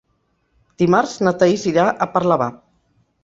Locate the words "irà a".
1.73-2.09